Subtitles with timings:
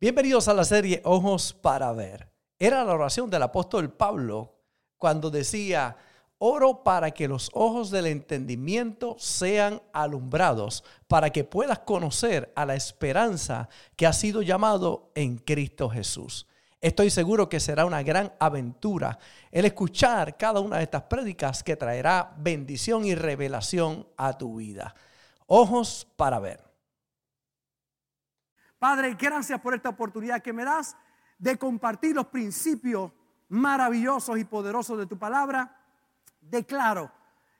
[0.00, 2.28] Bienvenidos a la serie Ojos para Ver.
[2.58, 4.56] Era la oración del apóstol Pablo
[4.98, 5.96] cuando decía,
[6.38, 12.74] oro para que los ojos del entendimiento sean alumbrados, para que puedas conocer a la
[12.74, 16.48] esperanza que ha sido llamado en Cristo Jesús.
[16.80, 19.18] Estoy seguro que será una gran aventura
[19.52, 24.92] el escuchar cada una de estas prédicas que traerá bendición y revelación a tu vida.
[25.46, 26.73] Ojos para ver.
[28.84, 30.94] Padre, gracias por esta oportunidad que me das
[31.38, 33.12] de compartir los principios
[33.48, 35.74] maravillosos y poderosos de tu palabra.
[36.38, 37.10] Declaro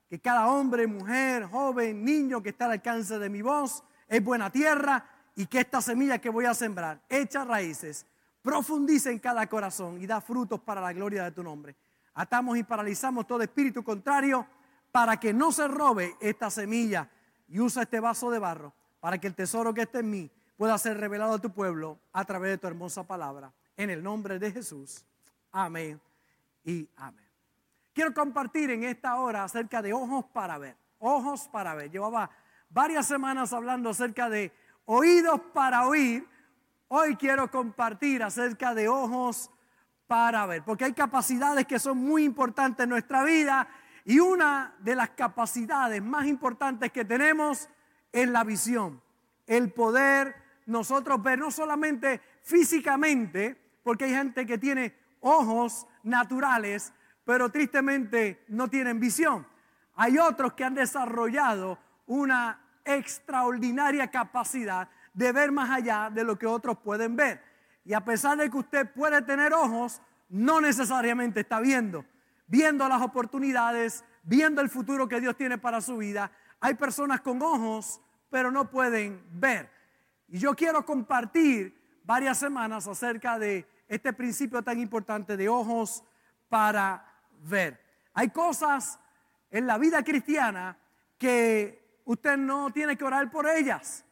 [0.06, 4.50] que cada hombre, mujer, joven, niño que está al alcance de mi voz es buena
[4.50, 5.02] tierra
[5.34, 8.04] y que esta semilla que voy a sembrar echa raíces
[8.42, 11.74] profundice en cada corazón y da frutos para la gloria de tu nombre.
[12.12, 14.46] Atamos y paralizamos todo espíritu contrario
[14.92, 17.08] para que no se robe esta semilla
[17.48, 20.76] y usa este vaso de barro para que el tesoro que esté en mí pueda
[20.78, 23.52] ser revelado a tu pueblo a través de tu hermosa palabra.
[23.76, 25.04] En el nombre de Jesús.
[25.50, 26.00] Amén
[26.64, 27.24] y amén.
[27.92, 30.76] Quiero compartir en esta hora acerca de ojos para ver.
[30.98, 31.90] Ojos para ver.
[31.90, 32.30] Llevaba
[32.68, 34.52] varias semanas hablando acerca de
[34.86, 36.28] oídos para oír
[36.88, 39.50] Hoy quiero compartir acerca de ojos
[40.06, 43.66] para ver, porque hay capacidades que son muy importantes en nuestra vida
[44.04, 47.68] y una de las capacidades más importantes que tenemos
[48.12, 49.02] es la visión,
[49.46, 56.92] el poder nosotros ver no solamente físicamente, porque hay gente que tiene ojos naturales,
[57.24, 59.46] pero tristemente no tienen visión.
[59.96, 66.46] Hay otros que han desarrollado una extraordinaria capacidad de ver más allá de lo que
[66.46, 67.42] otros pueden ver.
[67.84, 72.04] Y a pesar de que usted puede tener ojos, no necesariamente está viendo.
[72.46, 76.30] Viendo las oportunidades, viendo el futuro que Dios tiene para su vida.
[76.60, 79.70] Hay personas con ojos, pero no pueden ver.
[80.28, 86.04] Y yo quiero compartir varias semanas acerca de este principio tan importante de ojos
[86.48, 87.04] para
[87.42, 87.80] ver.
[88.12, 88.98] Hay cosas
[89.50, 90.78] en la vida cristiana
[91.18, 94.04] que usted no tiene que orar por ellas.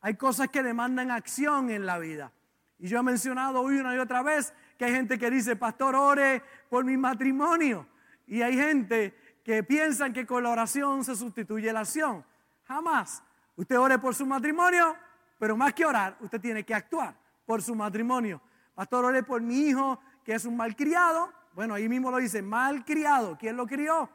[0.00, 2.32] Hay cosas que demandan acción en la vida.
[2.78, 5.94] Y yo he mencionado hoy una y otra vez que hay gente que dice, pastor,
[5.94, 7.86] ore por mi matrimonio.
[8.26, 12.24] Y hay gente que piensa que con la oración se sustituye la acción.
[12.64, 13.22] Jamás.
[13.56, 14.96] Usted ore por su matrimonio,
[15.40, 18.40] pero más que orar, usted tiene que actuar por su matrimonio.
[18.76, 21.32] Pastor, ore por mi hijo que es un malcriado.
[21.54, 23.36] Bueno, ahí mismo lo dice, malcriado.
[23.36, 24.08] ¿Quién lo crió?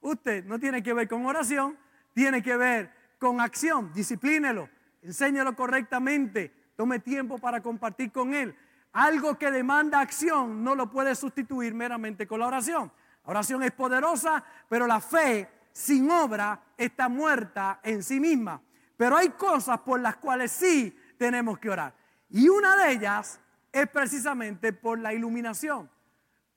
[0.00, 1.78] Usted no tiene que ver con oración,
[2.12, 2.90] tiene que ver
[3.20, 3.92] con acción.
[3.92, 4.68] Disciplínelo
[5.02, 8.54] enséñalo correctamente, tome tiempo para compartir con él.
[8.92, 12.92] Algo que demanda acción no lo puede sustituir meramente con la oración.
[13.24, 18.60] La oración es poderosa, pero la fe sin obra está muerta en sí misma.
[19.00, 21.96] Pero hay cosas por las cuales sí tenemos que orar.
[22.28, 23.40] Y una de ellas
[23.72, 25.88] es precisamente por la iluminación,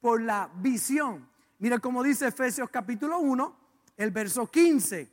[0.01, 1.25] por la visión.
[1.59, 3.55] Mira cómo dice Efesios capítulo 1,
[3.95, 5.09] el verso 15.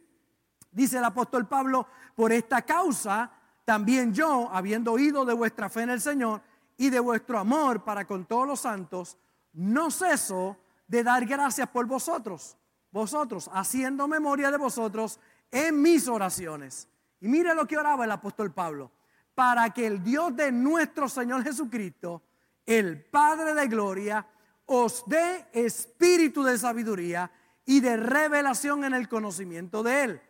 [0.73, 1.87] Dice el apóstol Pablo,
[2.17, 3.31] por esta causa,
[3.65, 6.43] también yo, habiendo oído de vuestra fe en el Señor
[6.79, 9.17] y de vuestro amor para con todos los santos,
[9.53, 10.57] no ceso
[10.89, 12.57] de dar gracias por vosotros,
[12.91, 15.21] vosotros, haciendo memoria de vosotros
[15.53, 16.89] en mis oraciones.
[17.21, 18.91] Y mire lo que oraba el apóstol Pablo,
[19.35, 22.23] para que el Dios de nuestro Señor Jesucristo,
[22.67, 24.27] el Padre de Gloria,
[24.67, 27.31] os dé espíritu de sabiduría
[27.65, 30.21] y de revelación en el conocimiento de Él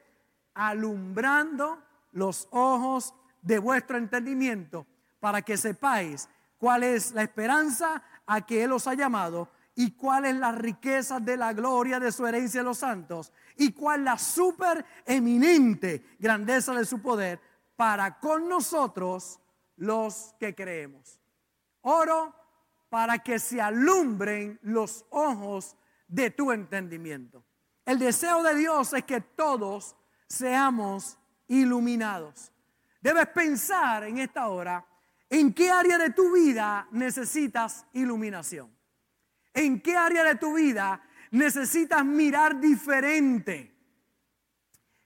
[0.54, 4.86] alumbrando los ojos de vuestro entendimiento
[5.18, 6.28] para que sepáis
[6.58, 9.48] cuál es la esperanza a que Él os ha llamado
[9.80, 13.72] y cuál es la riqueza de la gloria de su herencia en los santos y
[13.72, 17.40] cuál la super eminente grandeza de su poder
[17.76, 19.40] para con nosotros
[19.76, 21.18] los que creemos.
[21.80, 22.34] Oro
[22.90, 25.74] para que se alumbren los ojos
[26.06, 27.42] de tu entendimiento.
[27.86, 29.96] El deseo de Dios es que todos
[30.28, 31.16] seamos
[31.48, 32.52] iluminados.
[33.00, 34.84] Debes pensar en esta hora
[35.30, 38.78] en qué área de tu vida necesitas iluminación.
[39.54, 43.74] En qué área de tu vida necesitas mirar diferente.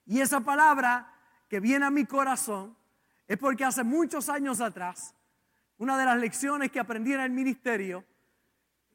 [0.06, 1.12] Y esa palabra
[1.48, 2.76] que viene a mi corazón
[3.26, 5.14] es porque hace muchos años atrás,
[5.78, 8.04] una de las lecciones que aprendí en el ministerio,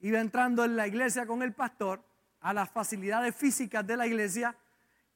[0.01, 2.03] iba entrando en la iglesia con el pastor
[2.41, 4.55] a las facilidades físicas de la iglesia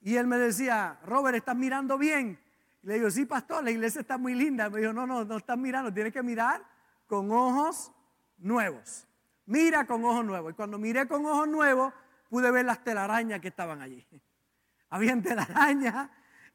[0.02, 2.38] y él me decía, Robert, ¿estás mirando bien?
[2.82, 4.70] Y le digo, sí, pastor, la iglesia está muy linda.
[4.70, 6.62] Me dijo, no, no, no estás mirando, tienes que mirar
[7.08, 7.94] con ojos
[8.38, 9.08] nuevos.
[9.46, 10.52] Mira con ojos nuevos.
[10.52, 11.94] Y cuando miré con ojos nuevos,
[12.30, 14.06] pude ver las telarañas que estaban allí.
[14.90, 16.10] Habían telarañas,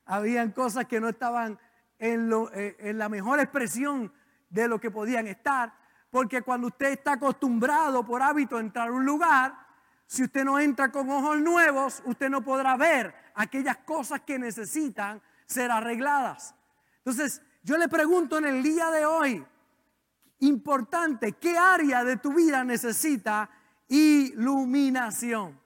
[0.04, 1.58] habían cosas que no estaban
[1.98, 4.12] en, eh, en la mejor expresión
[4.48, 5.72] de lo que podían estar,
[6.08, 9.54] porque cuando usted está acostumbrado por hábito a entrar a un lugar,
[10.06, 15.20] si usted no entra con ojos nuevos, usted no podrá ver aquellas cosas que necesitan
[15.44, 16.54] ser arregladas.
[16.98, 19.44] Entonces, yo le pregunto en el día de hoy,
[20.40, 23.50] importante, ¿qué área de tu vida necesita
[23.88, 25.58] iluminación?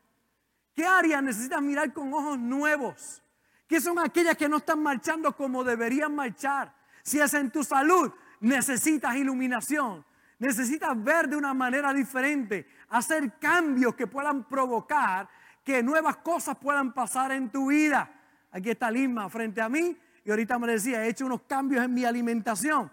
[0.74, 3.22] ¿Qué área necesitas mirar con ojos nuevos?
[3.66, 6.74] ¿Qué son aquellas que no están marchando como deberían marchar?
[7.02, 8.10] Si es en tu salud,
[8.40, 10.04] necesitas iluminación.
[10.38, 15.28] Necesitas ver de una manera diferente, hacer cambios que puedan provocar
[15.64, 18.10] que nuevas cosas puedan pasar en tu vida.
[18.50, 21.94] Aquí está Lima frente a mí y ahorita me decía, he hecho unos cambios en
[21.94, 22.90] mi alimentación.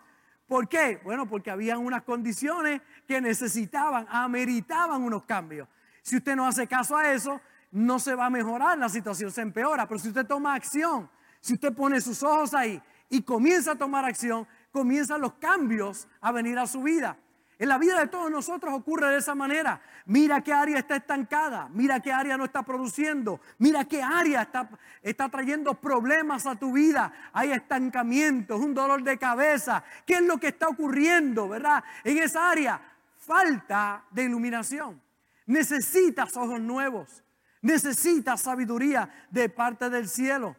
[0.50, 1.00] ¿Por qué?
[1.04, 5.70] Bueno, porque habían unas condiciones que necesitaban, ameritaban unos cambios.
[6.02, 7.40] Si usted no hace caso a eso,
[7.72, 9.88] no se va a mejorar, la situación se empeora.
[9.88, 11.08] Pero si usted toma acción,
[11.40, 12.82] si usted pone sus ojos ahí
[13.12, 17.16] y comienza a tomar acción, comienzan los cambios a venir a su vida.
[17.60, 19.82] En la vida de todos nosotros ocurre de esa manera.
[20.06, 24.70] Mira qué área está estancada, mira qué área no está produciendo, mira qué área está,
[25.04, 27.12] está trayendo problemas a tu vida.
[27.34, 29.84] Hay estancamientos, un dolor de cabeza.
[30.06, 31.84] ¿Qué es lo que está ocurriendo, verdad?
[32.06, 32.80] En esa área,
[33.18, 35.02] falta de iluminación.
[35.46, 37.24] Necesitas ojos nuevos,
[37.62, 40.56] necesitas sabiduría de parte del cielo.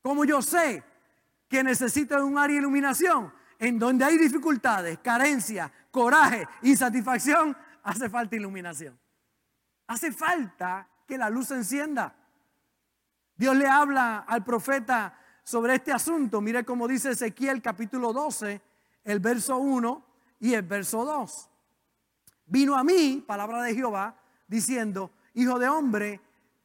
[0.00, 0.82] Como yo sé
[1.46, 8.36] que necesito un área de iluminación, en donde hay dificultades, carencia, coraje, insatisfacción, hace falta
[8.36, 8.98] iluminación.
[9.86, 12.14] Hace falta que la luz se encienda.
[13.36, 16.40] Dios le habla al profeta sobre este asunto.
[16.40, 18.60] Mire cómo dice Ezequiel capítulo 12,
[19.04, 20.04] el verso 1
[20.40, 21.50] y el verso 2.
[22.46, 24.16] Vino a mí, palabra de Jehová,
[24.46, 26.20] diciendo, Hijo de hombre,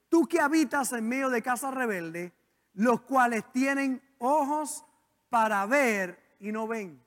[0.09, 2.33] tú que habitas en medio de casa rebelde,
[2.73, 4.85] los cuales tienen ojos
[5.29, 7.01] para ver y no ven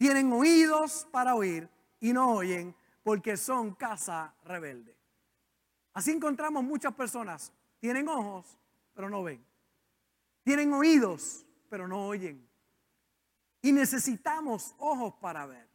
[0.00, 1.68] tienen oídos para oír
[2.00, 4.96] y no oyen porque son casa rebelde.
[5.92, 7.52] Así encontramos muchas personas.
[7.80, 8.58] Tienen ojos,
[8.94, 9.44] pero no ven.
[10.42, 12.48] Tienen oídos, pero no oyen.
[13.60, 15.68] Y necesitamos ojos para ver.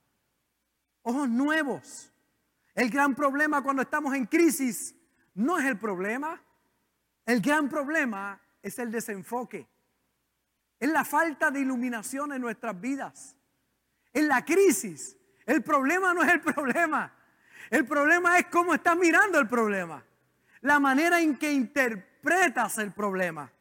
[1.04, 2.12] Ojos nuevos.
[2.74, 4.96] El gran problema cuando estamos en crisis
[5.36, 6.42] no es el problema.
[7.28, 9.68] El gran problema es el desenfoque.
[10.80, 13.36] Es la falta de iluminación en nuestras vidas
[14.16, 15.18] en la crisis.
[15.46, 17.14] El problema no es el problema.
[17.70, 20.04] El problema es cómo estás mirando el problema.
[20.62, 23.52] La manera en que interpretas el problema.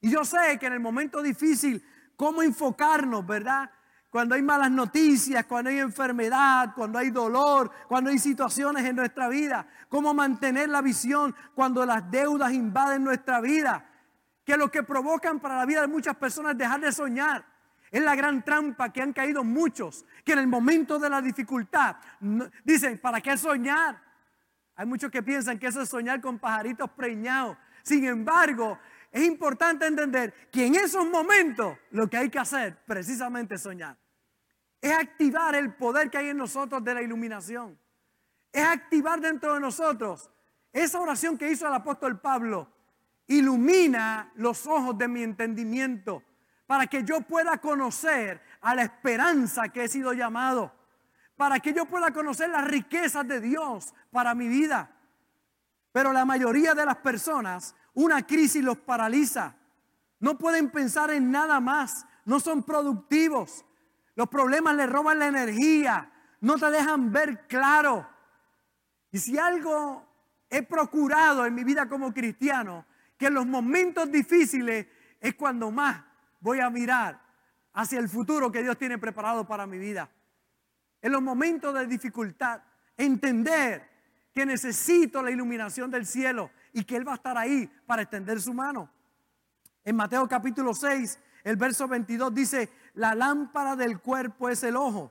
[0.00, 1.82] Y yo sé que en el momento difícil,
[2.16, 3.70] cómo enfocarnos, ¿verdad?
[4.10, 9.28] Cuando hay malas noticias, cuando hay enfermedad, cuando hay dolor, cuando hay situaciones en nuestra
[9.28, 9.66] vida.
[9.88, 13.88] Cómo mantener la visión cuando las deudas invaden nuestra vida.
[14.44, 17.44] Que lo que provocan para la vida de muchas personas es dejar de soñar.
[17.90, 21.96] Es la gran trampa que han caído muchos, que en el momento de la dificultad
[22.64, 24.02] dicen, ¿para qué soñar?
[24.74, 27.56] Hay muchos que piensan que eso es soñar con pajaritos preñados.
[27.82, 28.78] Sin embargo,
[29.12, 33.96] es importante entender que en esos momentos lo que hay que hacer precisamente es soñar.
[34.80, 37.78] Es activar el poder que hay en nosotros de la iluminación.
[38.50, 40.28] Es activar dentro de nosotros
[40.72, 42.73] esa oración que hizo el apóstol Pablo.
[43.26, 46.22] Ilumina los ojos de mi entendimiento
[46.66, 50.72] para que yo pueda conocer a la esperanza que he sido llamado,
[51.36, 54.90] para que yo pueda conocer las riquezas de Dios para mi vida.
[55.92, 59.54] Pero la mayoría de las personas, una crisis los paraliza.
[60.20, 63.64] No pueden pensar en nada más, no son productivos.
[64.14, 68.08] Los problemas les roban la energía, no te dejan ver claro.
[69.10, 70.04] Y si algo
[70.50, 72.86] he procurado en mi vida como cristiano,
[73.24, 74.86] que en los momentos difíciles
[75.18, 76.04] es cuando más
[76.40, 77.18] voy a mirar
[77.72, 80.10] hacia el futuro que Dios tiene preparado para mi vida.
[81.00, 82.60] En los momentos de dificultad,
[82.98, 83.88] entender
[84.30, 88.42] que necesito la iluminación del cielo y que Él va a estar ahí para extender
[88.42, 88.90] su mano.
[89.82, 95.10] En Mateo capítulo 6, el verso 22 dice, la lámpara del cuerpo es el ojo.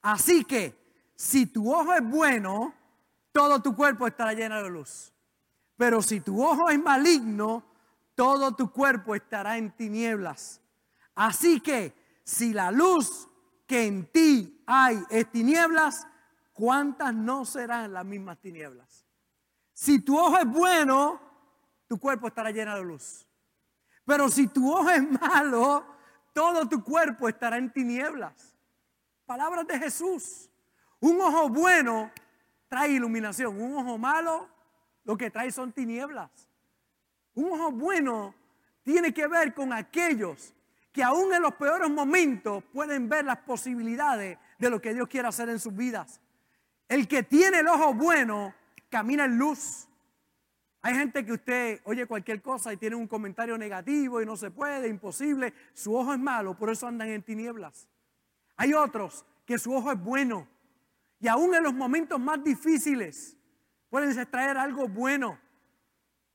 [0.00, 0.74] Así que
[1.14, 2.72] si tu ojo es bueno,
[3.30, 5.12] todo tu cuerpo estará lleno de luz.
[5.76, 7.64] Pero si tu ojo es maligno,
[8.14, 10.60] todo tu cuerpo estará en tinieblas.
[11.14, 13.28] Así que si la luz
[13.66, 16.06] que en ti hay es tinieblas,
[16.52, 19.06] ¿cuántas no serán las mismas tinieblas?
[19.74, 21.20] Si tu ojo es bueno,
[21.86, 23.26] tu cuerpo estará lleno de luz.
[24.04, 25.84] Pero si tu ojo es malo,
[26.32, 28.54] todo tu cuerpo estará en tinieblas.
[29.26, 30.48] Palabras de Jesús.
[31.00, 32.10] Un ojo bueno
[32.68, 33.60] trae iluminación.
[33.60, 34.48] Un ojo malo
[35.06, 36.30] lo que trae son tinieblas.
[37.34, 38.34] Un ojo bueno
[38.82, 40.52] tiene que ver con aquellos
[40.92, 45.28] que aún en los peores momentos pueden ver las posibilidades de lo que Dios quiere
[45.28, 46.20] hacer en sus vidas.
[46.88, 48.54] El que tiene el ojo bueno
[48.88, 49.88] camina en luz.
[50.82, 54.50] Hay gente que usted oye cualquier cosa y tiene un comentario negativo y no se
[54.50, 55.54] puede, imposible.
[55.72, 57.88] Su ojo es malo, por eso andan en tinieblas.
[58.56, 60.48] Hay otros que su ojo es bueno
[61.20, 63.35] y aún en los momentos más difíciles
[63.88, 65.38] pueden extraer algo bueno.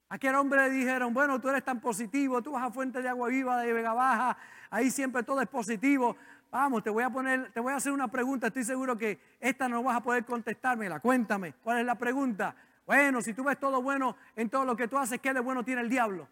[0.09, 3.29] Aquel hombre le dijeron, bueno, tú eres tan positivo, tú vas a Fuente de Agua
[3.29, 4.37] Viva de Vega Baja,
[4.69, 6.17] ahí siempre todo es positivo.
[6.51, 9.69] Vamos, te voy a poner, te voy a hacer una pregunta, estoy seguro que esta
[9.69, 10.99] no vas a poder contestármela.
[10.99, 12.53] Cuéntame, ¿cuál es la pregunta?
[12.85, 15.63] Bueno, si tú ves todo bueno en todo lo que tú haces, ¿qué de bueno
[15.63, 16.27] tiene el diablo?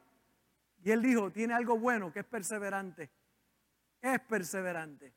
[0.83, 3.09] Y él dijo, tiene algo bueno, que es perseverante.
[4.01, 5.13] Es perseverante.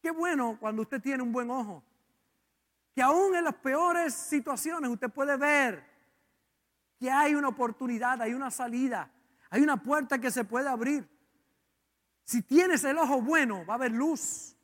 [0.00, 1.82] Qué bueno cuando usted tiene un buen ojo.
[2.94, 5.84] Que aún en las peores situaciones usted puede ver
[6.98, 9.10] que hay una oportunidad, hay una salida,
[9.48, 11.08] hay una puerta que se puede abrir.
[12.24, 14.54] Si tienes el ojo bueno, va a haber luz.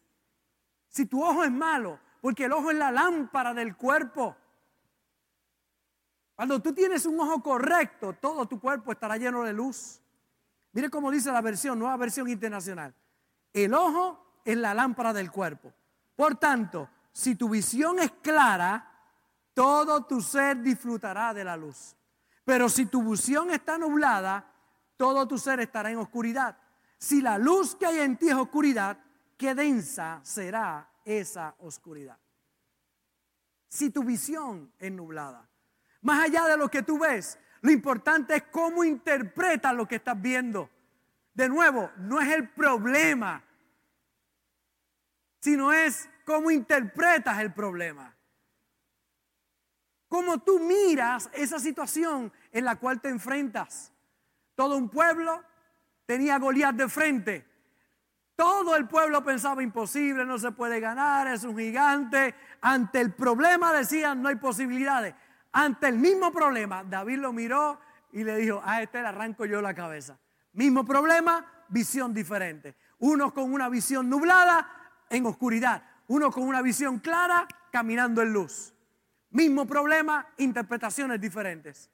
[0.89, 4.37] Si tu ojo es malo, porque el ojo es la lámpara del cuerpo.
[6.35, 10.01] Cuando tú tienes un ojo correcto, todo tu cuerpo estará lleno de luz.
[10.73, 12.95] Mire cómo dice la versión, nueva versión internacional.
[13.53, 15.73] El ojo es la lámpara del cuerpo.
[16.15, 18.93] Por tanto, si tu visión es clara,
[19.55, 21.97] todo tu ser disfrutará de la luz.
[22.45, 24.53] Pero si tu visión está nublada,
[24.99, 26.59] todo tu ser estará en oscuridad.
[26.99, 28.99] Si la luz que hay en ti es oscuridad,
[29.39, 32.19] qué densa será esa oscuridad.
[33.67, 35.49] Si tu visión es nublada.
[36.03, 40.21] Más allá de lo que tú ves, lo importante es cómo interpretas lo que estás
[40.21, 40.69] viendo.
[41.33, 43.43] De nuevo, no es el problema,
[45.41, 48.13] sino es cómo interpretas el problema.
[50.09, 53.93] Cómo tú miras esa situación en la cual te enfrentas.
[54.55, 55.43] Todo un pueblo
[56.05, 57.47] tenía Goliat de frente.
[58.35, 62.35] Todo el pueblo pensaba imposible, no se puede ganar, es un gigante.
[62.61, 65.15] Ante el problema decían no hay posibilidades.
[65.53, 67.81] Ante el mismo problema, David lo miró
[68.13, 70.19] y le dijo, a este le arranco yo la cabeza.
[70.53, 72.75] Mismo problema, visión diferente.
[72.99, 74.69] Uno con una visión nublada
[75.09, 75.83] en oscuridad.
[76.09, 78.73] Uno con una visión clara caminando en luz.
[79.31, 81.91] Mismo problema, interpretaciones diferentes.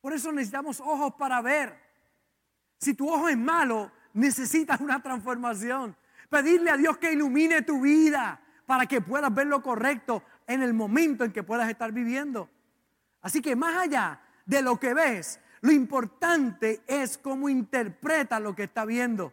[0.00, 1.80] Por eso necesitamos ojos para ver.
[2.78, 5.96] Si tu ojo es malo, necesitas una transformación.
[6.28, 10.74] Pedirle a Dios que ilumine tu vida para que puedas ver lo correcto en el
[10.74, 12.50] momento en que puedas estar viviendo.
[13.22, 18.64] Así que más allá de lo que ves, lo importante es cómo interpretas lo que
[18.64, 19.32] está viendo.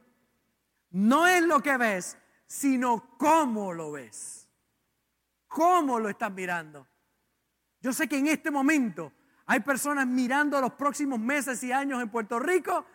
[0.92, 2.18] No es lo que ves,
[2.52, 4.46] sino cómo lo ves.
[5.48, 6.86] ¿Cómo lo estás mirando?
[7.80, 9.14] Yo sé que en este momento
[9.46, 12.86] hay personas mirando los próximos meses y años en Puerto Rico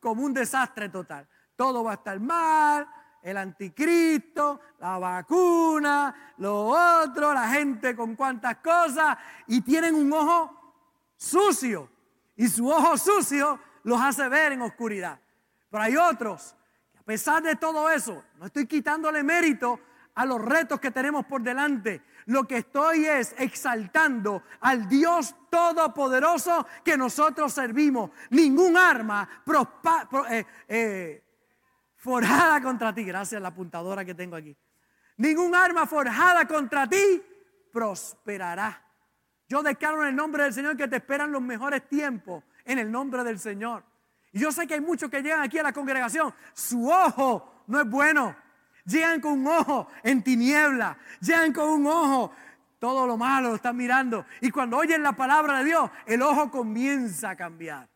[0.00, 1.26] como un desastre total.
[1.56, 2.86] Todo va a estar mal,
[3.22, 10.74] el anticristo, la vacuna, lo otro, la gente con cuantas cosas, y tienen un ojo
[11.16, 11.90] sucio.
[12.36, 15.18] Y su ojo sucio los hace ver en oscuridad.
[15.70, 16.55] Pero hay otros
[17.06, 19.80] pesar de todo eso, no estoy quitándole mérito
[20.16, 22.02] a los retos que tenemos por delante.
[22.26, 28.10] Lo que estoy es exaltando al Dios Todopoderoso que nosotros servimos.
[28.30, 29.28] Ningún arma
[30.28, 31.24] eh, eh,
[31.96, 34.56] forjada contra ti, gracias a la apuntadora que tengo aquí.
[35.18, 37.22] Ningún arma forjada contra ti
[37.72, 38.82] prosperará.
[39.48, 42.90] Yo declaro en el nombre del Señor que te esperan los mejores tiempos en el
[42.90, 43.84] nombre del Señor.
[44.36, 47.80] Y yo sé que hay muchos que llegan aquí a la congregación, su ojo no
[47.80, 48.36] es bueno.
[48.84, 52.32] Llegan con un ojo en tiniebla, llegan con un ojo,
[52.78, 54.26] todo lo malo lo están mirando.
[54.42, 57.88] Y cuando oyen la palabra de Dios, el ojo comienza a cambiar.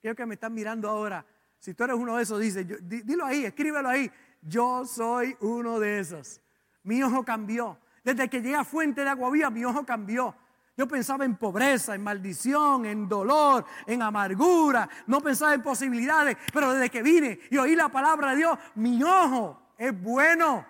[0.00, 1.26] Creo que me están mirando ahora
[1.58, 4.10] si tú eres uno de esos, dice, dilo ahí, escríbelo ahí.
[4.40, 6.40] Yo soy uno de esos.
[6.84, 7.78] Mi ojo cambió.
[8.02, 10.34] Desde que llegué a Fuente de Agua Viva, mi ojo cambió.
[10.76, 14.88] Yo pensaba en pobreza, en maldición, en dolor, en amargura.
[15.06, 16.36] No pensaba en posibilidades.
[16.52, 20.66] Pero desde que vine y oí la palabra de Dios, mi ojo es bueno.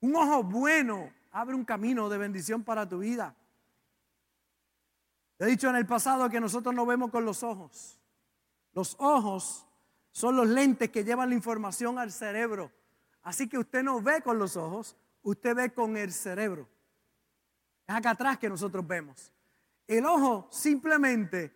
[0.00, 3.34] Un ojo bueno abre un camino de bendición para tu vida.
[5.38, 7.98] He dicho en el pasado que nosotros no vemos con los ojos.
[8.74, 9.66] Los ojos
[10.10, 12.70] son los lentes que llevan la información al cerebro.
[13.22, 16.68] Así que usted no ve con los ojos, usted ve con el cerebro.
[17.92, 19.30] Es acá atrás que nosotros vemos.
[19.86, 21.52] El ojo simplemente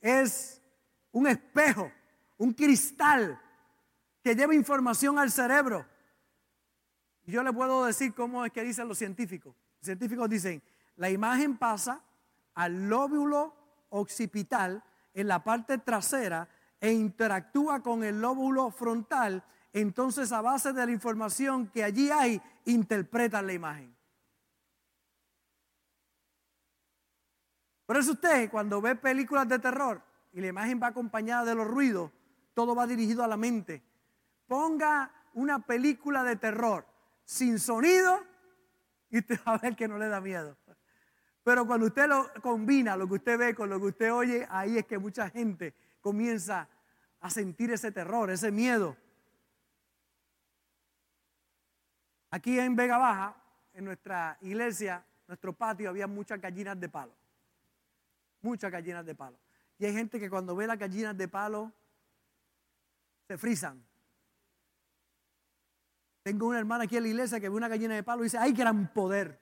[0.00, 0.62] es
[1.10, 1.90] un espejo,
[2.38, 3.40] un cristal
[4.22, 5.84] que lleva información al cerebro.
[7.26, 9.52] Yo le puedo decir cómo es que dicen los científicos.
[9.80, 10.62] Los científicos dicen,
[10.94, 12.04] la imagen pasa
[12.54, 13.56] al lóbulo
[13.88, 16.48] occipital en la parte trasera
[16.80, 19.42] e interactúa con el lóbulo frontal,
[19.72, 23.99] entonces a base de la información que allí hay, interpretan la imagen.
[27.90, 30.00] Por eso usted cuando ve películas de terror
[30.32, 32.12] y la imagen va acompañada de los ruidos,
[32.54, 33.82] todo va dirigido a la mente.
[34.46, 36.86] Ponga una película de terror
[37.24, 38.22] sin sonido
[39.10, 40.56] y usted va a ver que no le da miedo.
[41.42, 44.78] Pero cuando usted lo combina, lo que usted ve con lo que usted oye, ahí
[44.78, 46.68] es que mucha gente comienza
[47.18, 48.96] a sentir ese terror, ese miedo.
[52.30, 53.34] Aquí en Vega Baja,
[53.74, 57.19] en nuestra iglesia, nuestro patio, había muchas gallinas de palo
[58.42, 59.38] muchas gallinas de palo.
[59.78, 61.72] Y hay gente que cuando ve las gallinas de palo
[63.26, 63.84] se frisan.
[66.22, 68.38] Tengo una hermana aquí en la iglesia que ve una gallina de palo y dice,
[68.38, 69.38] ¡ay, gran poder!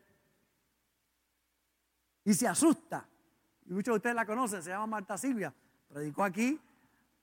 [2.24, 3.08] Y se asusta.
[3.66, 5.52] Y muchos de ustedes la conocen, se llama Marta Silvia.
[5.88, 6.60] Predicó aquí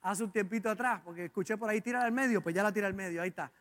[0.01, 2.87] hace un tiempito atrás, porque escuché por ahí tirar al medio, pues ya la tira
[2.87, 3.51] al medio, ahí está.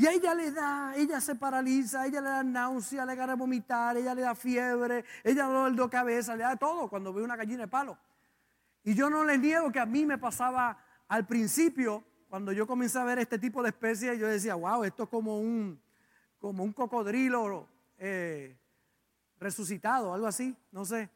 [0.00, 3.98] Y a ella le da, ella se paraliza, ella le da náusea, le gana vomitar,
[3.98, 7.36] ella le da fiebre, ella le da de cabeza, le da todo cuando ve una
[7.36, 7.98] gallina de palo.
[8.82, 12.98] Y yo no le niego que a mí me pasaba al principio, cuando yo comencé
[12.98, 15.78] a ver este tipo de especies, yo decía, wow, esto es como un,
[16.38, 18.56] como un cocodrilo eh,
[19.38, 21.10] resucitado, algo así, no sé,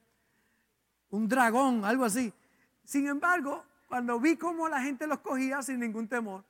[1.09, 2.35] un dragón, algo así.
[2.85, 6.45] Sin embargo, cuando vi cómo la gente los cogía sin ningún temor,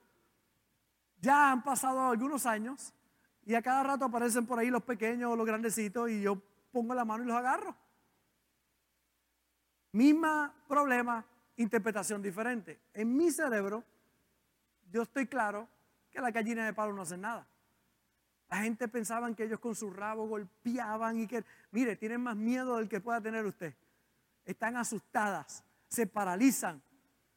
[1.25, 2.93] ya han pasado algunos años
[3.47, 6.41] y a cada rato aparecen por ahí los pequeños o los grandecitos y yo
[6.71, 7.75] pongo la mano y los agarro.
[9.93, 11.25] Misma problema,
[11.57, 12.79] interpretación diferente.
[12.93, 13.83] En mi cerebro,
[14.91, 15.67] yo estoy claro
[16.11, 17.47] que las gallinas de palo no hacen nada.
[18.51, 22.77] La gente pensaba que ellos con su rabo golpeaban y que, mire, tienen más miedo
[22.77, 23.75] del que pueda tener usted.
[24.45, 26.83] Están asustadas, se paralizan.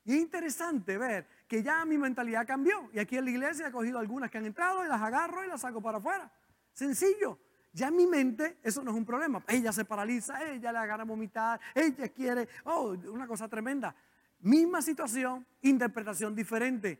[0.03, 2.89] Y es interesante ver que ya mi mentalidad cambió.
[2.93, 5.47] Y aquí en la iglesia he cogido algunas que han entrado y las agarro y
[5.47, 6.31] las saco para afuera.
[6.73, 7.39] Sencillo.
[7.73, 9.43] Ya en mi mente eso no es un problema.
[9.47, 13.95] Ella se paraliza, ella le agarra a vomitar, ella quiere, oh, una cosa tremenda.
[14.39, 16.99] Misma situación, interpretación diferente.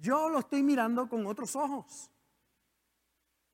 [0.00, 2.10] Yo lo estoy mirando con otros ojos.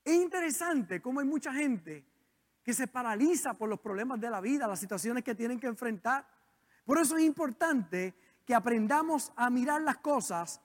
[0.04, 2.04] Es interesante cómo hay mucha gente
[2.62, 6.26] que se paraliza por los problemas de la vida, las situaciones que tienen que enfrentar.
[6.84, 8.14] Por eso es importante
[8.46, 10.60] que aprendamos a mirar las cosas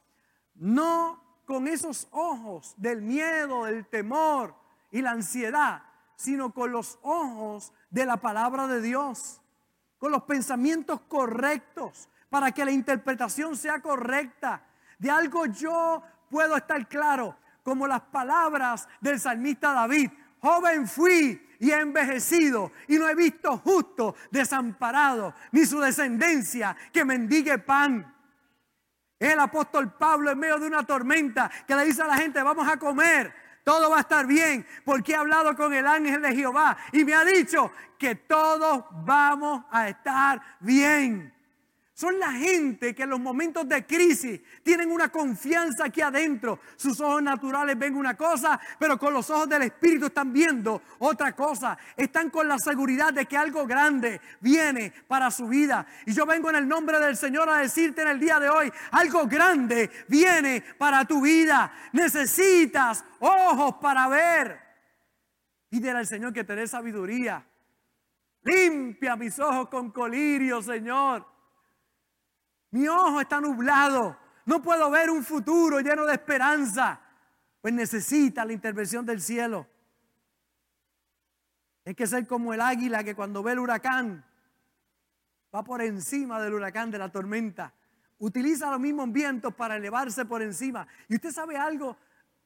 [0.55, 4.55] no con esos ojos del miedo, del temor
[4.91, 5.83] y la ansiedad,
[6.15, 9.41] sino con los ojos de la palabra de Dios,
[9.97, 14.65] con los pensamientos correctos, para que la interpretación sea correcta.
[14.99, 20.11] De algo yo puedo estar claro, como las palabras del salmista David.
[20.41, 27.05] Joven fui y he envejecido y no he visto justo desamparado, ni su descendencia que
[27.05, 28.13] mendigue pan.
[29.19, 32.67] El apóstol Pablo en medio de una tormenta que le dice a la gente, vamos
[32.67, 36.77] a comer, todo va a estar bien, porque he hablado con el ángel de Jehová
[36.91, 41.36] y me ha dicho que todos vamos a estar bien.
[41.97, 46.59] Son la gente que en los momentos de crisis tienen una confianza aquí adentro.
[46.75, 51.35] Sus ojos naturales ven una cosa, pero con los ojos del Espíritu están viendo otra
[51.35, 51.75] cosa.
[51.95, 55.87] Están con la seguridad de que algo grande viene para su vida.
[56.05, 58.71] Y yo vengo en el nombre del Señor a decirte en el día de hoy,
[58.91, 61.73] algo grande viene para tu vida.
[61.93, 64.59] Necesitas ojos para ver.
[65.67, 67.43] Pídele al Señor que te dé sabiduría.
[68.43, 71.36] Limpia mis ojos con colirio, Señor.
[72.71, 74.17] Mi ojo está nublado.
[74.45, 76.99] No puedo ver un futuro lleno de esperanza.
[77.61, 79.67] Pues necesita la intervención del cielo.
[81.85, 84.23] Hay que ser como el águila que cuando ve el huracán
[85.53, 87.73] va por encima del huracán, de la tormenta.
[88.19, 90.87] Utiliza los mismos vientos para elevarse por encima.
[91.07, 91.97] Y usted sabe algo,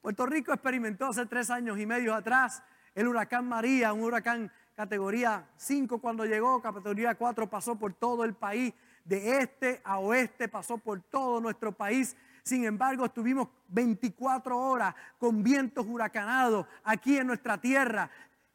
[0.01, 2.61] Puerto Rico experimentó hace tres años y medio atrás
[2.93, 8.33] el huracán María, un huracán categoría 5 cuando llegó, categoría 4 pasó por todo el
[8.33, 8.73] país
[9.05, 12.15] de este a oeste, pasó por todo nuestro país.
[12.43, 18.09] Sin embargo, estuvimos 24 horas con vientos huracanados aquí en nuestra tierra.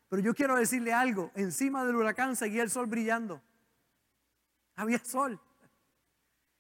[0.09, 3.43] Pero yo quiero decirle algo, encima del huracán seguía el sol brillando.
[4.77, 5.41] Había sol.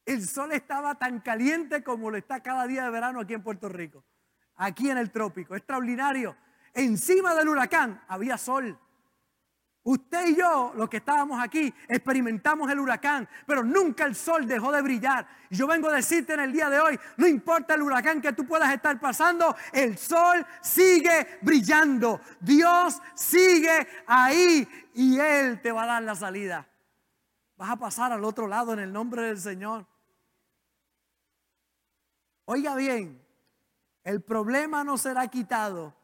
[0.05, 3.69] El sol estaba tan caliente como lo está cada día de verano aquí en Puerto
[3.69, 4.05] Rico,
[4.55, 5.57] aquí en el trópico.
[5.57, 6.37] Extraordinario.
[6.73, 8.79] Encima del huracán había sol.
[9.87, 14.73] Usted y yo, los que estábamos aquí, experimentamos el huracán, pero nunca el sol dejó
[14.73, 15.29] de brillar.
[15.49, 18.33] Y yo vengo a decirte en el día de hoy, no importa el huracán que
[18.33, 22.21] tú puedas estar pasando, el sol sigue brillando.
[22.41, 26.67] Dios sigue ahí y Él te va a dar la salida.
[27.57, 29.87] Vas a pasar al otro lado en el nombre del Señor.
[32.47, 33.25] Oiga bien,
[34.03, 35.95] el problema no será quitado,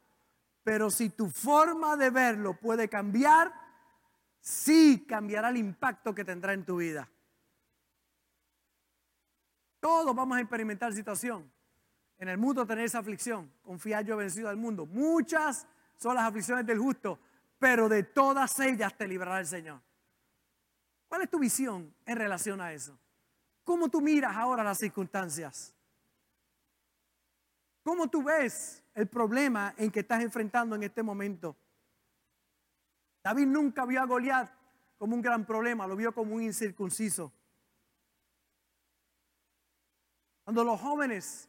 [0.62, 3.62] pero si tu forma de verlo puede cambiar,
[4.42, 7.09] sí cambiará el impacto que tendrá en tu vida.
[9.81, 11.50] Todos vamos a experimentar situación.
[12.18, 13.52] En el mundo tenéis aflicción.
[13.62, 14.85] Confiar yo vencido al mundo.
[14.85, 17.18] Muchas son las aflicciones del justo,
[17.59, 19.81] pero de todas ellas te librará el Señor.
[21.09, 22.98] ¿Cuál es tu visión en relación a eso?
[23.64, 25.74] ¿Cómo tú miras ahora las circunstancias?
[27.83, 31.57] ¿Cómo tú ves el problema en que estás enfrentando en este momento?
[33.22, 34.50] David nunca vio a Goliat
[34.98, 37.32] como un gran problema, lo vio como un incircunciso.
[40.44, 41.48] Cuando los jóvenes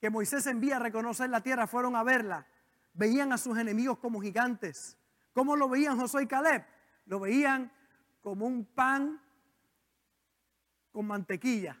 [0.00, 2.46] que Moisés envía a reconocer la tierra fueron a verla,
[2.94, 4.96] veían a sus enemigos como gigantes.
[5.32, 6.64] ¿Cómo lo veían Josué y Caleb?
[7.04, 7.70] Lo veían
[8.22, 9.20] como un pan
[10.90, 11.80] con mantequilla.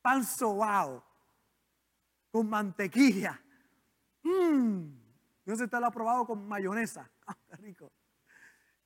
[0.00, 1.04] Pan sobao
[2.30, 3.40] con mantequilla.
[4.22, 4.97] Mmm.
[5.48, 7.10] No se está lo ha probado con mayonesa.
[7.26, 7.90] Ah, rico.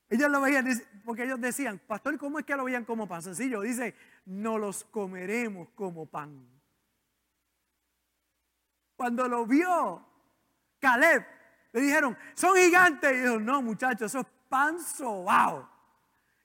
[0.09, 0.67] Ellos lo veían,
[1.05, 3.21] porque ellos decían, pastor, ¿cómo es que lo veían como pan?
[3.21, 3.97] Sencillo, dice,
[4.27, 6.49] no los comeremos como pan.
[8.95, 10.07] Cuando lo vio
[10.79, 11.27] Caleb,
[11.73, 13.13] le dijeron, son gigantes.
[13.13, 15.69] Y dijo, no, muchachos, eso es pan sobao.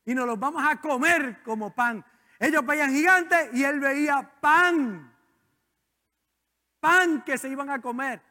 [0.06, 2.03] Y nos los vamos a comer como pan.
[2.39, 5.15] Ellos veían gigantes y él veía pan.
[6.80, 8.26] Pan que se iban a comer.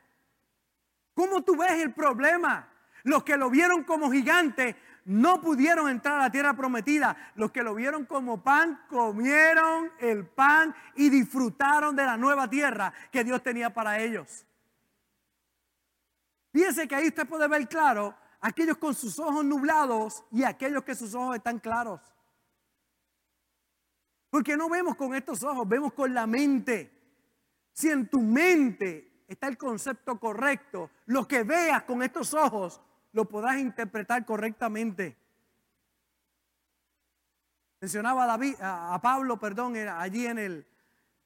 [1.16, 2.68] ¿Cómo tú ves el problema?
[3.02, 4.76] Los que lo vieron como gigante
[5.06, 7.32] no pudieron entrar a la tierra prometida.
[7.36, 12.92] Los que lo vieron como pan comieron el pan y disfrutaron de la nueva tierra
[13.10, 14.44] que Dios tenía para ellos.
[16.52, 20.94] Fíjense que ahí usted puede ver claro aquellos con sus ojos nublados y aquellos que
[20.94, 22.02] sus ojos están claros.
[24.28, 26.92] Porque no vemos con estos ojos, vemos con la mente.
[27.72, 30.90] Si en tu mente está el concepto correcto.
[31.06, 32.80] Lo que veas con estos ojos
[33.12, 35.16] lo podrás interpretar correctamente.
[37.80, 40.66] Mencionaba a, David, a Pablo, perdón, allí en el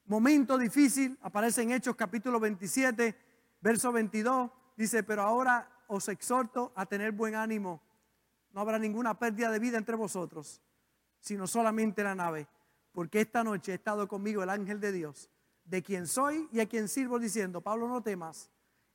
[0.07, 3.17] momento difícil, aparece en Hechos capítulo 27,
[3.61, 7.81] verso 22, dice, pero ahora os exhorto a tener buen ánimo.
[8.53, 10.61] No habrá ninguna pérdida de vida entre vosotros,
[11.21, 12.49] sino solamente la nave,
[12.93, 15.31] porque esta noche ha estado conmigo el ángel de Dios
[15.65, 18.51] de quien soy y a quien sirvo, diciendo, Pablo, no temas,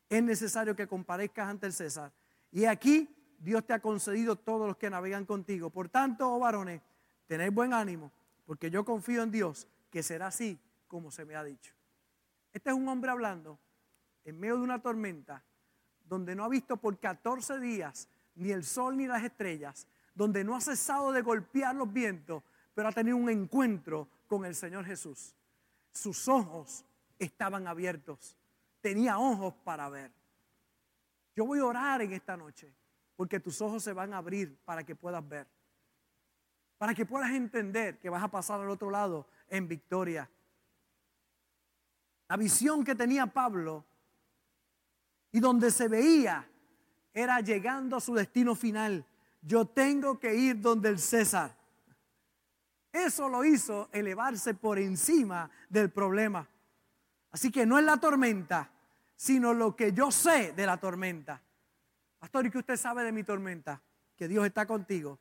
[0.10, 2.12] es necesario que comparezcas ante el César.
[2.51, 5.69] Y aquí Dios te ha concedido todos los que navegan contigo.
[5.69, 6.82] Por tanto, oh varones,
[7.28, 8.12] tened buen ánimo,
[8.45, 11.73] porque yo confío en Dios, que será así como se me ha dicho.
[12.54, 13.60] Este es un hombre hablando
[14.23, 15.43] en medio de una tormenta,
[16.04, 20.56] donde no ha visto por 14 días ni el sol ni las estrellas, donde no
[20.56, 25.36] ha cesado de golpear los vientos, pero ha tenido un encuentro con el Señor Jesús
[25.95, 26.86] sus ojos
[27.17, 28.38] estaban abiertos.
[28.81, 30.12] Tenía ojos para ver.
[31.36, 32.71] Yo voy a orar en esta noche
[33.15, 35.47] porque tus ojos se van a abrir para que puedas ver.
[36.77, 40.29] Para que puedas entender que vas a pasar al otro lado en victoria.
[42.27, 43.86] La visión que tenía Pablo
[45.31, 46.47] y donde se veía
[47.13, 49.05] era llegando a su destino final.
[49.41, 51.55] Yo tengo que ir donde el César.
[52.95, 56.47] Eso lo hizo elevarse por encima del problema.
[57.29, 58.71] Así que no es la tormenta,
[59.17, 61.41] sino lo que yo sé de la tormenta.
[62.17, 63.81] Pastor, ¿y qué usted sabe de mi tormenta?
[64.15, 65.19] Que Dios está contigo,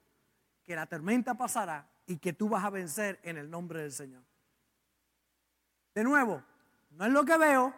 [0.63, 4.23] que la tormenta pasará y que tú vas a vencer en el nombre del Señor.
[5.97, 6.45] De nuevo,
[6.93, 7.75] no es lo que veo,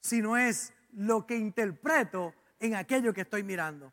[0.00, 3.92] sino es lo que interpreto en aquello que estoy mirando.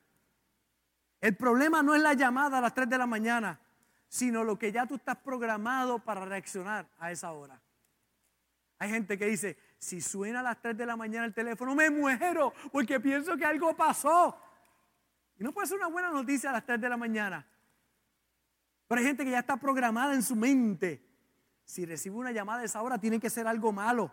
[1.20, 3.60] El problema no es la llamada a las 3 de la mañana
[4.16, 7.62] sino lo que ya tú estás programado para reaccionar a esa hora.
[8.78, 11.90] Hay gente que dice, si suena a las 3 de la mañana el teléfono, me
[11.90, 14.40] muero porque pienso que algo pasó.
[15.38, 17.46] Y no puede ser una buena noticia a las 3 de la mañana.
[18.88, 21.06] Pero hay gente que ya está programada en su mente.
[21.66, 24.10] Si recibe una llamada a esa hora, tiene que ser algo malo.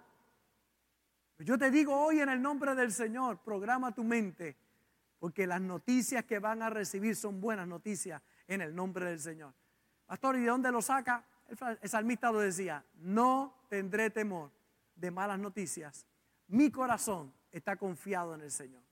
[1.38, 4.57] Yo te digo hoy en el nombre del Señor, programa tu mente,
[5.21, 9.55] porque las noticias que van a recibir son buenas noticias en el nombre del Señor.
[10.12, 11.25] Pastor, ¿y de dónde lo saca?
[11.81, 14.51] El salmista lo decía, no tendré temor
[14.94, 16.05] de malas noticias.
[16.48, 18.83] Mi corazón está confiado en el Señor.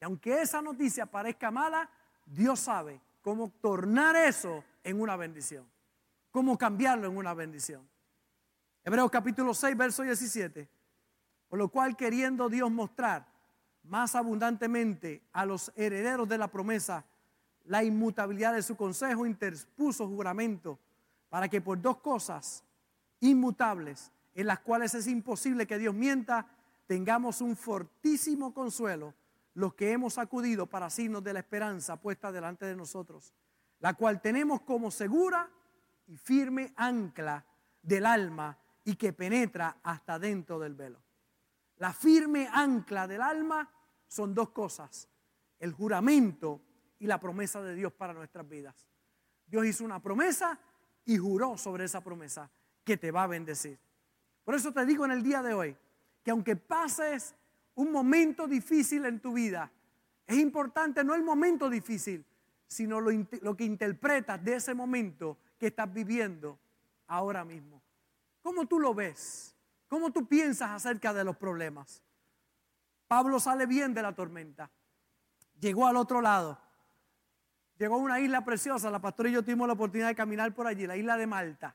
[0.00, 1.90] Y aunque esa noticia parezca mala,
[2.24, 5.68] Dios sabe cómo tornar eso en una bendición.
[6.30, 7.84] Cómo cambiarlo en una bendición.
[8.84, 10.68] Hebreos capítulo 6, verso 17.
[11.48, 13.26] Por lo cual queriendo Dios mostrar
[13.82, 17.04] más abundantemente a los herederos de la promesa
[17.66, 20.78] la inmutabilidad de su consejo, interpuso juramento
[21.28, 22.64] para que por dos cosas
[23.20, 26.46] inmutables, en las cuales es imposible que Dios mienta,
[26.86, 29.14] tengamos un fortísimo consuelo
[29.54, 33.34] los que hemos acudido para signos de la esperanza puesta delante de nosotros,
[33.80, 35.48] la cual tenemos como segura
[36.06, 37.44] y firme ancla
[37.82, 41.00] del alma y que penetra hasta dentro del velo.
[41.76, 43.68] La firme ancla del alma
[44.08, 45.08] son dos cosas,
[45.58, 46.60] el juramento
[47.02, 48.86] y la promesa de Dios para nuestras vidas.
[49.44, 50.60] Dios hizo una promesa
[51.04, 52.48] y juró sobre esa promesa
[52.84, 53.76] que te va a bendecir.
[54.44, 55.76] Por eso te digo en el día de hoy
[56.22, 57.34] que aunque pases
[57.74, 59.72] un momento difícil en tu vida,
[60.28, 62.24] es importante no el momento difícil,
[62.68, 63.10] sino lo,
[63.40, 66.56] lo, que interpretas de ese momento que estás viviendo
[67.08, 67.82] ahora mismo.
[68.42, 69.56] ¿Cómo tú lo ves?
[69.88, 72.00] ¿Cómo tú piensas acerca de los problemas?
[73.08, 74.70] Pablo sale bien de la tormenta.
[75.58, 76.61] Llegó al otro lado.
[77.82, 78.92] Llegó a una isla preciosa.
[78.92, 81.74] La pastora y yo tuvimos la oportunidad de caminar por allí, la isla de Malta.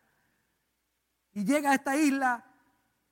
[1.33, 2.45] Y llega a esta isla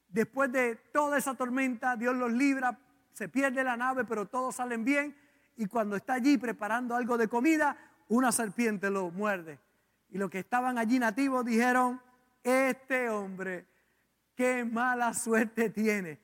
[0.08, 2.80] después de toda esa tormenta, Dios los libra,
[3.12, 5.14] se pierde la nave, pero todos salen bien.
[5.58, 7.76] Y cuando está allí preparando algo de comida,
[8.08, 9.60] una serpiente lo muerde.
[10.12, 12.02] Y los que estaban allí nativos dijeron,
[12.44, 13.66] este hombre,
[14.36, 16.22] qué mala suerte tiene.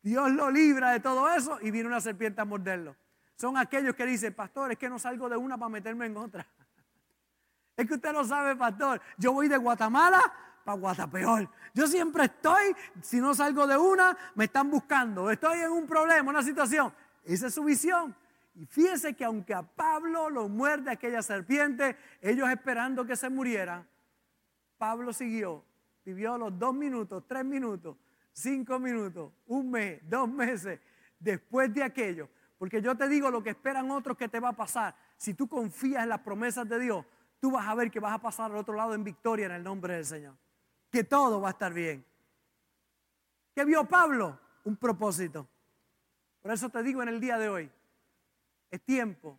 [0.00, 2.96] Dios lo libra de todo eso y viene una serpiente a morderlo.
[3.36, 6.46] Son aquellos que dicen, pastor, es que no salgo de una para meterme en otra.
[7.76, 9.02] Es que usted no sabe, pastor.
[9.18, 10.22] Yo voy de Guatemala
[10.64, 11.46] para Guatapeor.
[11.74, 15.30] Yo siempre estoy, si no salgo de una, me están buscando.
[15.30, 16.90] Estoy en un problema, una situación.
[17.22, 18.16] Esa es su visión.
[18.54, 23.86] Y fíjese que aunque a Pablo lo muerde aquella serpiente, ellos esperando que se muriera,
[24.78, 25.62] Pablo siguió,
[26.02, 27.98] vivió los dos minutos, tres minutos,
[28.32, 30.80] cinco minutos, un mes, dos meses
[31.18, 32.30] después de aquello.
[32.58, 34.96] Porque yo te digo lo que esperan otros que te va a pasar.
[35.16, 37.04] Si tú confías en las promesas de Dios,
[37.38, 39.62] tú vas a ver que vas a pasar al otro lado en victoria en el
[39.62, 40.34] nombre del Señor.
[40.90, 42.04] Que todo va a estar bien.
[43.54, 44.38] ¿Qué vio Pablo?
[44.64, 45.46] Un propósito.
[46.40, 47.70] Por eso te digo en el día de hoy,
[48.70, 49.38] es tiempo.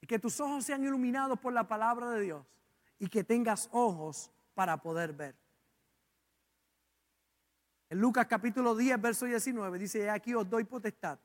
[0.00, 2.46] Y que tus ojos sean iluminados por la palabra de Dios
[2.98, 5.34] y que tengas ojos para poder ver.
[7.88, 11.18] En Lucas capítulo 10, verso 19 dice, aquí os doy potestad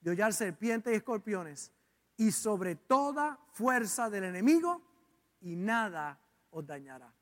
[0.00, 1.72] de hollar serpientes y escorpiones
[2.16, 4.82] y sobre toda fuerza del enemigo
[5.40, 7.12] y nada os dañará.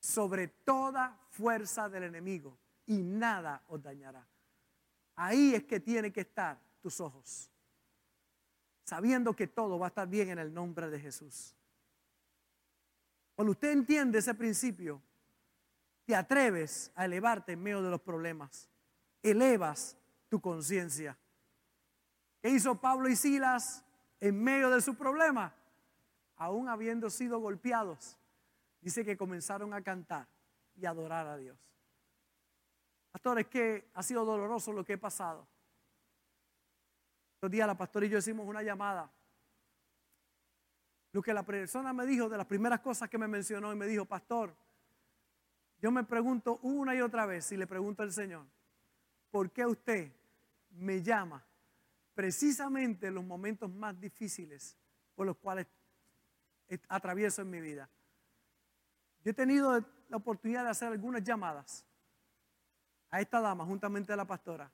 [0.00, 4.26] Sobre toda fuerza del enemigo y nada os dañará.
[5.16, 7.50] Ahí es que tienen que estar tus ojos
[8.90, 11.54] sabiendo que todo va a estar bien en el nombre de Jesús.
[13.36, 15.00] Cuando usted entiende ese principio,
[16.04, 18.68] te atreves a elevarte en medio de los problemas.
[19.22, 19.96] Elevas
[20.30, 21.18] tu conciencia.
[22.40, 23.84] ¿Qué hizo Pablo y Silas
[24.20, 25.54] en medio de su problema?
[26.36, 28.16] Aún habiendo sido golpeados,
[28.80, 30.26] dice que comenzaron a cantar
[30.76, 31.58] y adorar a Dios.
[33.12, 35.46] Pastor, es que ha sido doloroso lo que he pasado.
[37.42, 39.10] Los días la pastora y yo hicimos una llamada.
[41.12, 43.86] Lo que la persona me dijo, de las primeras cosas que me mencionó, y me
[43.86, 44.54] dijo, pastor,
[45.80, 48.46] yo me pregunto una y otra vez, y le pregunto al Señor,
[49.30, 50.12] ¿por qué usted
[50.70, 51.44] me llama
[52.14, 54.76] precisamente en los momentos más difíciles
[55.14, 55.66] por los cuales
[56.88, 57.88] atravieso en mi vida?
[59.22, 61.84] Yo he tenido la oportunidad de hacer algunas llamadas
[63.10, 64.72] a esta dama juntamente a la pastora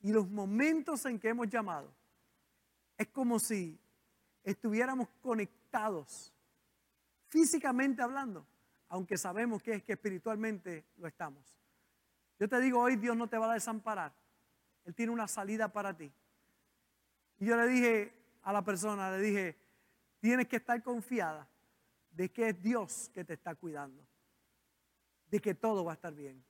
[0.00, 1.92] y los momentos en que hemos llamado,
[2.96, 3.78] es como si
[4.44, 6.32] estuviéramos conectados,
[7.28, 8.46] físicamente hablando,
[8.88, 11.56] aunque sabemos que es que espiritualmente lo estamos.
[12.38, 14.14] Yo te digo, hoy Dios no te va a desamparar.
[14.88, 16.10] Él tiene una salida para ti.
[17.38, 19.58] Y yo le dije a la persona, le dije,
[20.18, 21.46] tienes que estar confiada
[22.10, 24.02] de que es Dios que te está cuidando,
[25.30, 26.42] de que todo va a estar bien,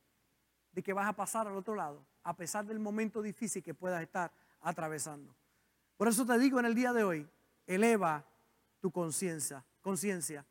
[0.70, 4.00] de que vas a pasar al otro lado a pesar del momento difícil que puedas
[4.02, 5.34] estar atravesando.
[5.96, 7.28] Por eso te digo en el día de hoy,
[7.66, 8.24] eleva
[8.78, 10.46] tu conciencia, conciencia,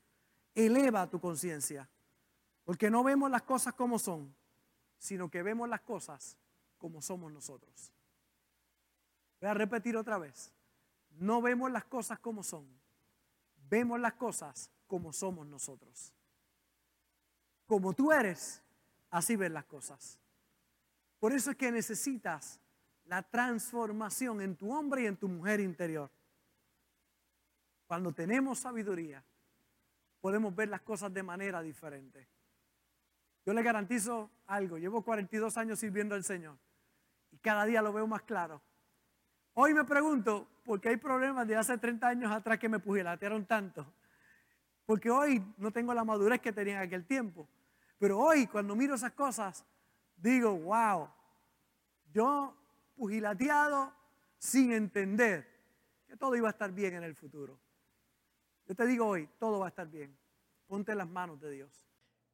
[0.53, 1.87] eleva tu conciencia,
[2.65, 4.35] porque no vemos las cosas como son,
[4.97, 6.37] sino que vemos las cosas
[6.77, 7.91] como somos nosotros.
[9.39, 10.51] Voy a repetir otra vez,
[11.11, 12.67] no vemos las cosas como son,
[13.69, 16.13] vemos las cosas como somos nosotros.
[17.65, 18.61] Como tú eres,
[19.11, 20.17] así ves las cosas.
[21.19, 22.59] Por eso es que necesitas
[23.05, 26.09] la transformación en tu hombre y en tu mujer interior.
[27.85, 29.23] Cuando tenemos sabiduría,
[30.19, 32.27] podemos ver las cosas de manera diferente.
[33.45, 36.57] Yo le garantizo algo, llevo 42 años sirviendo al Señor
[37.31, 38.61] y cada día lo veo más claro.
[39.53, 43.45] Hoy me pregunto, ¿por qué hay problemas de hace 30 años atrás que me pugilatearon
[43.45, 43.85] tanto?
[44.87, 47.45] porque hoy no tengo la madurez que tenía en aquel tiempo.
[47.99, 49.65] Pero hoy, cuando miro esas cosas,
[50.15, 51.09] digo, wow,
[52.13, 52.55] yo
[52.95, 53.91] pugilateado
[54.37, 55.45] sin entender
[56.07, 57.59] que todo iba a estar bien en el futuro.
[58.65, 60.17] Yo te digo hoy, todo va a estar bien.
[60.67, 61.85] Ponte las manos de Dios.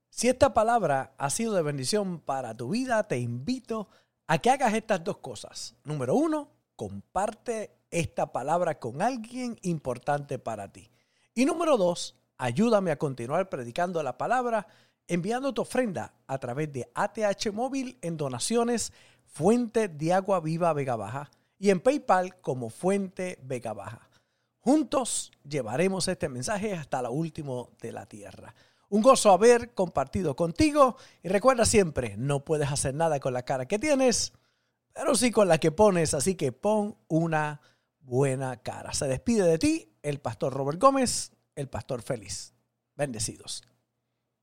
[0.09, 3.89] Si esta palabra ha sido de bendición para tu vida, te invito
[4.33, 5.75] a que hagas estas dos cosas.
[5.83, 10.89] Número uno, comparte esta palabra con alguien importante para ti.
[11.35, 14.65] Y número dos, ayúdame a continuar predicando la palabra
[15.05, 18.91] enviando tu ofrenda a través de ATH Móvil en donaciones
[19.27, 24.09] Fuente de Agua Viva Vega Baja y en PayPal como Fuente Vega Baja.
[24.61, 28.55] Juntos llevaremos este mensaje hasta lo último de la tierra.
[28.93, 33.67] Un gozo haber compartido contigo y recuerda siempre, no puedes hacer nada con la cara
[33.67, 34.33] que tienes,
[34.93, 37.59] pero sí con la que pones, así que pon una
[38.01, 38.93] buena cara.
[38.93, 42.53] Se despide de ti el pastor Robert Gómez, el pastor feliz.
[42.93, 43.63] Bendecidos.